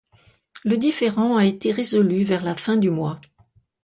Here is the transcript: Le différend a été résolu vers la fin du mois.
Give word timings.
Le 0.65 0.77
différend 0.77 1.37
a 1.37 1.45
été 1.45 1.69
résolu 1.71 2.23
vers 2.23 2.41
la 2.43 2.55
fin 2.55 2.75
du 2.75 2.89
mois. 2.89 3.21